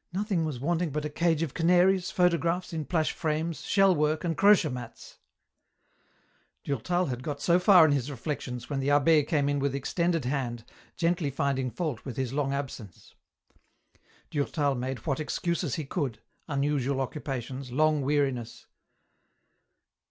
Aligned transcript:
"Nothing 0.20 0.44
was 0.44 0.60
wanting 0.60 0.90
but 0.90 1.06
a 1.06 1.08
cage 1.08 1.40
of 1.42 1.54
canaries, 1.54 2.10
photographs 2.10 2.74
in 2.74 2.84
plush 2.84 3.12
frames, 3.12 3.62
shell 3.62 3.94
work 3.94 4.24
and 4.24 4.36
crochet 4.36 4.68
mats." 4.68 5.16
Durtal 6.64 7.06
had 7.06 7.22
got 7.22 7.40
so 7.40 7.58
far 7.58 7.86
in 7.86 7.92
his 7.92 8.10
reflections 8.10 8.68
when 8.68 8.80
the 8.80 8.90
a.hh6 8.90 9.26
came 9.26 9.48
in 9.48 9.58
with 9.58 9.74
extended 9.74 10.26
hand, 10.26 10.64
gently 10.96 11.30
finding 11.30 11.70
fault 11.70 12.04
with 12.04 12.18
his 12.18 12.34
long 12.34 12.52
absence. 12.52 13.14
Durtal 14.30 14.74
made 14.74 15.06
what 15.06 15.18
excuses 15.18 15.76
he 15.76 15.86
could, 15.86 16.20
unusual 16.46 17.00
occupations, 17.00 17.72
long 17.72 18.02
weariness. 18.02 18.66